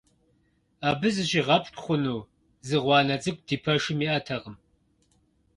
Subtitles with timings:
[0.89, 2.21] Абы зыщигъэпщкӀу хъуну
[2.67, 4.55] зы гъуанэ цӀыкӀу ди пэшым иӀэтэкъым.